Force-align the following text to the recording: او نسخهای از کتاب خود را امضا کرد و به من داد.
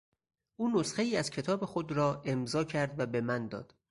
او 0.55 0.79
نسخهای 0.79 1.15
از 1.17 1.29
کتاب 1.29 1.65
خود 1.65 1.91
را 1.91 2.21
امضا 2.25 2.63
کرد 2.63 2.99
و 2.99 3.05
به 3.05 3.21
من 3.21 3.47
داد. 3.47 3.73